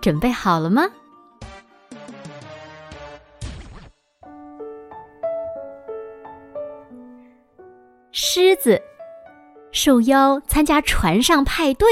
[0.00, 0.88] 准备好了吗？
[8.10, 8.82] 狮子
[9.70, 11.88] 受邀参加船上派对，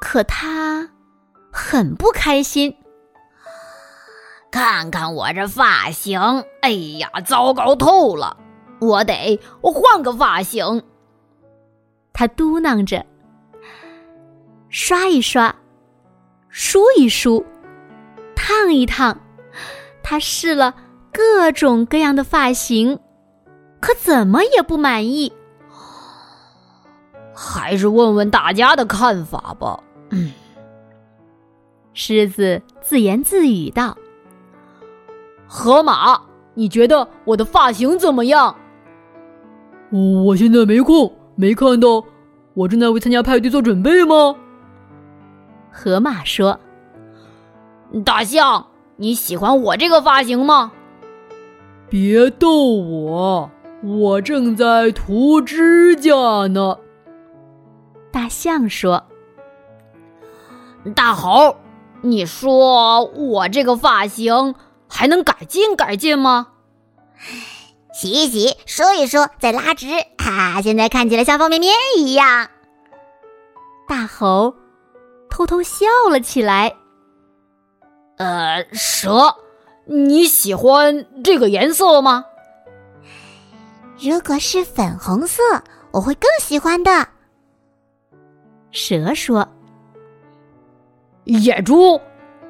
[0.00, 0.90] 可他
[1.52, 2.76] 很不开心。
[4.50, 6.20] 看看我这发型，
[6.60, 8.36] 哎呀，糟糕透了！
[8.80, 10.84] 我得我换个发型。
[12.12, 13.04] 他嘟囔着，
[14.68, 15.56] 刷一刷。
[16.54, 17.46] 梳一梳，
[18.36, 19.18] 烫一烫，
[20.02, 20.74] 他试了
[21.10, 22.98] 各种各样的发型，
[23.80, 25.32] 可怎么也不满意。
[27.34, 29.82] 还是问问大家的看法吧。
[30.10, 30.30] 嗯，
[31.94, 33.96] 狮子自言自语道
[35.48, 36.20] ：“河马，
[36.52, 38.54] 你觉得我的发型怎么样？”
[40.26, 42.04] 我现在没空，没看到
[42.52, 44.36] 我正在为参加派对做准备吗？
[45.72, 46.60] 河马说
[48.04, 50.72] ：“大象，你喜欢我这个发型吗？”
[51.88, 53.50] 别逗我，
[53.82, 56.12] 我正在涂指甲
[56.48, 56.78] 呢。
[58.10, 59.04] 大象说
[60.94, 61.56] ：“大猴，
[62.02, 64.54] 你说我这个发型
[64.88, 66.48] 还能改进改进吗？
[67.94, 69.86] 洗一洗，梳一梳，再拉直，
[70.18, 72.48] 哈，现在看起来像方便面一样。”
[73.88, 74.54] 大猴。
[75.32, 76.76] 偷偷笑了起来。
[78.18, 79.34] 呃，蛇，
[79.86, 82.26] 你喜欢这个颜色吗？
[83.98, 85.42] 如果是粉红色，
[85.90, 87.08] 我会更喜欢的。
[88.72, 89.48] 蛇说
[91.24, 91.98] ：“野猪，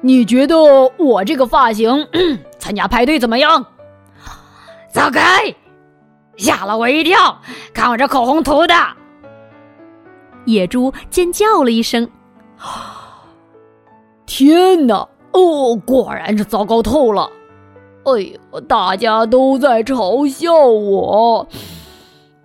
[0.01, 0.57] 你觉得
[0.97, 2.05] 我这个发型
[2.59, 3.65] 参加派对怎么样？”
[4.91, 5.55] 走开！
[6.35, 7.39] 吓了我一跳，
[7.73, 8.75] 看我这口红涂的。
[10.45, 12.09] 野猪尖叫了一声。
[14.25, 15.07] 天哪！
[15.33, 17.29] 哦，果然是糟糕透了。
[18.05, 18.11] 哎
[18.51, 21.47] 呦，大家都在嘲笑我。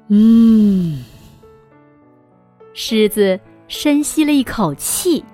[0.09, 1.05] 嗯，
[2.73, 5.25] 狮子深吸了一口气。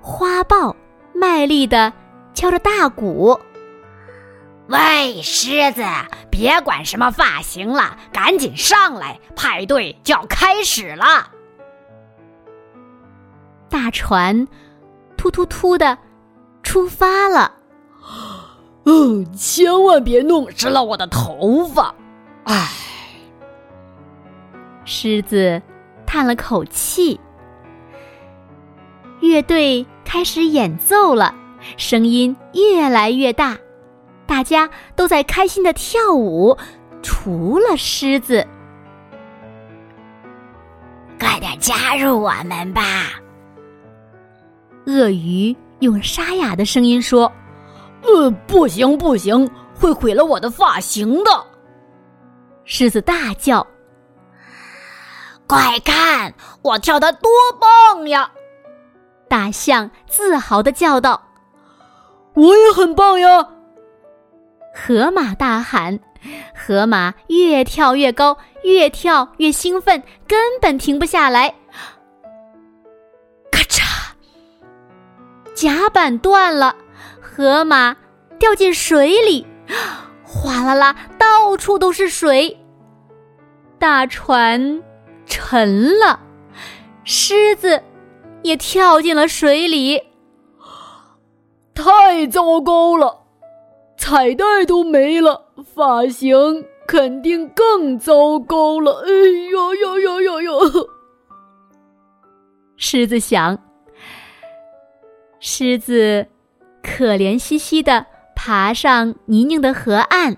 [0.00, 0.76] 花豹
[1.12, 1.92] 卖力的
[2.32, 3.40] 敲着大鼓。
[4.68, 5.82] 喂，狮子，
[6.30, 11.30] 别管什么发型了，赶紧上来，派对就要开始了。
[13.70, 14.46] 大船
[15.16, 15.96] 突突突的
[16.62, 17.54] 出发了，
[18.84, 21.94] 哦，千万别弄湿了我的头发！
[22.44, 22.68] 唉，
[24.84, 25.62] 狮子
[26.04, 27.18] 叹了口气。
[29.20, 31.34] 乐队开始演奏了，
[31.76, 33.56] 声音越来越大，
[34.26, 36.56] 大家都在开心的跳舞，
[37.02, 38.46] 除了狮子。
[41.20, 42.82] 快点加入我们吧！
[44.90, 47.30] 鳄鱼用沙哑的声音说
[48.02, 51.30] ：“呃，不行不行，会毁了我的发型的。”
[52.64, 53.66] 狮子大叫
[55.46, 57.30] ：“快看，我跳的多
[57.60, 58.30] 棒呀！”
[59.28, 61.22] 大象自豪的叫道
[62.34, 63.48] ：“我也很棒呀！”
[64.74, 66.00] 河马大喊
[66.54, 71.54] ：“河马越跳越高，越跳越兴奋，根本停不下来。”
[75.60, 76.74] 甲板断了，
[77.20, 77.94] 河马
[78.38, 79.46] 掉进水里，
[80.24, 82.58] 哗啦啦，到处都是水。
[83.78, 84.82] 大船
[85.26, 86.18] 沉了，
[87.04, 87.82] 狮子
[88.42, 90.00] 也跳进了水里。
[91.74, 93.24] 太糟糕了，
[93.98, 95.44] 彩带都没了，
[95.74, 99.04] 发型肯定更糟糕了。
[99.04, 99.10] 哎
[99.50, 100.88] 呦呦呦呦呦！
[102.78, 103.58] 狮子想。
[105.40, 106.26] 狮子
[106.82, 108.06] 可怜兮兮的
[108.36, 110.34] 爬上泥泞的河岸。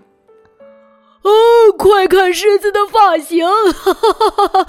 [1.22, 1.31] 哦，
[1.76, 3.46] 快看狮子的发型！
[3.72, 4.66] 哈哈哈哈哈！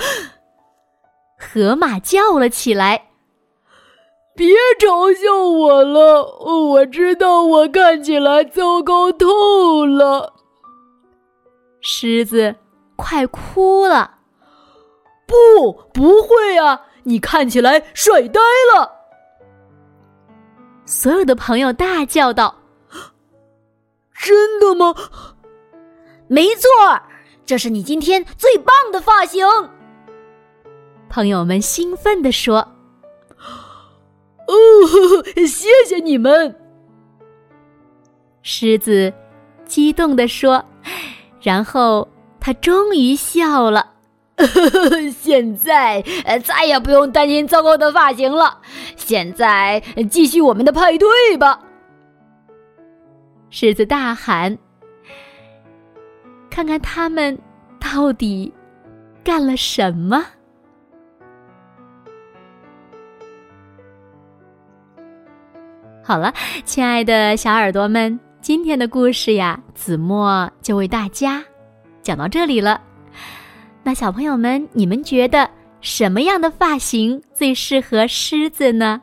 [1.38, 3.10] 河马叫了起来
[4.36, 10.34] ：“别嘲笑我了，我知道我看起来糟糕透了。”
[11.82, 12.56] 狮子
[12.96, 14.16] 快哭了。
[15.28, 16.88] 不，不会啊！
[17.04, 18.40] 你看起来帅呆
[18.76, 19.03] 了。
[20.86, 22.56] 所有的朋友大叫道
[24.20, 24.94] ：“真的吗？
[26.28, 26.70] 没错，
[27.46, 29.46] 这是你今天最棒的发型！”
[31.10, 32.58] 朋友们兴奋地说
[34.48, 36.56] ：“哦，谢谢你们！”
[38.42, 39.14] 狮子
[39.66, 40.64] 激动地说，
[41.40, 42.08] 然后
[42.40, 43.93] 他终于笑了。
[45.22, 46.04] 现在
[46.44, 48.60] 再也不用担心糟糕的发型了。
[48.96, 51.60] 现在继续我们的派对吧！
[53.50, 54.58] 狮子大喊
[56.50, 57.38] ：“看看他们
[57.80, 58.52] 到底
[59.24, 60.26] 干了什么！”
[66.04, 66.34] 好了，
[66.66, 71.42] 亲爱的小耳朵们，今天的故事呀，子墨就为大家
[72.02, 72.82] 讲到这里了。
[73.84, 75.50] 那小朋友们，你们觉得
[75.82, 79.02] 什么样的发型最适合狮子呢？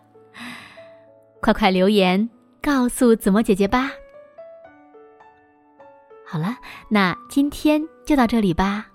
[1.40, 2.28] 快快留言
[2.62, 3.90] 告诉子墨姐姐吧。
[6.26, 6.56] 好了，
[6.88, 8.86] 那今天就到这里吧。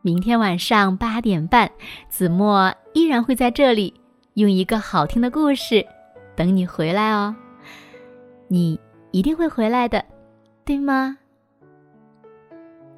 [0.00, 1.70] 明天晚上八点半，
[2.08, 3.92] 子墨依然会在这里，
[4.34, 5.84] 用一个好听的故事
[6.36, 7.34] 等你回来哦。
[8.46, 8.78] 你
[9.10, 10.04] 一定会回来的，
[10.64, 11.18] 对吗？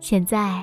[0.00, 0.62] 现在。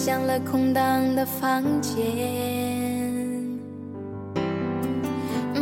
[0.00, 1.94] 声滴响了空荡的房间，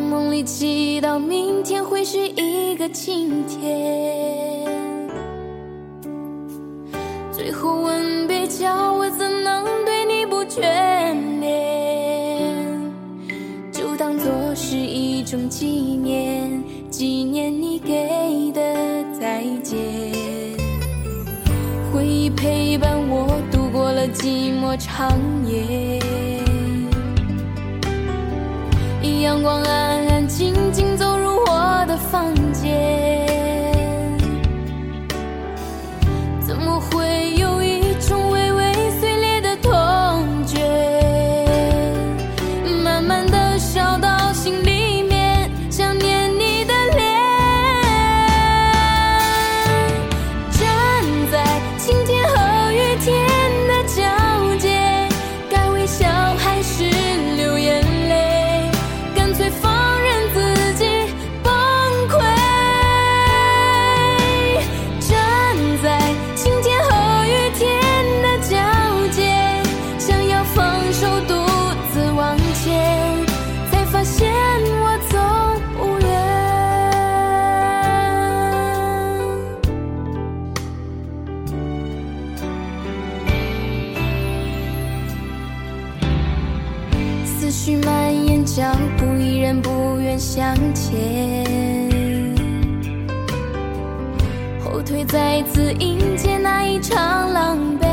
[0.08, 4.64] 梦里祈祷明天会是一个晴天。
[7.32, 10.60] 最后吻别，叫我怎能对你不眷
[11.40, 12.54] 恋？
[13.72, 18.62] 就当作是一种纪念，纪念你给的
[19.18, 19.76] 再见。
[21.92, 22.97] 回忆陪伴
[24.18, 25.16] 寂寞长
[25.46, 26.00] 夜，
[29.22, 29.97] 阳光暗
[94.78, 97.87] 后退再次迎接那一场狼狈。